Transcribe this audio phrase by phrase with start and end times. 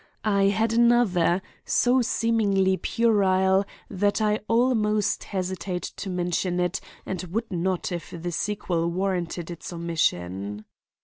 [0.25, 7.51] I had another, so seemingly puerile, that I almost hesitate to mention it and would
[7.51, 10.65] not if the sequel warranted its omission.